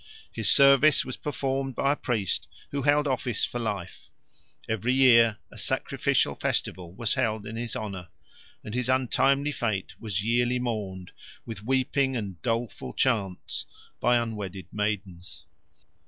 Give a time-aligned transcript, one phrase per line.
[0.31, 4.09] His service was performed by a priest who held office for life;
[4.67, 8.07] every year a sacrificial festival was held in his honour;
[8.63, 11.11] and his untimely fate was yearly mourned,
[11.45, 13.67] with weeping and doleful chants,
[13.99, 15.45] by unwedded maids.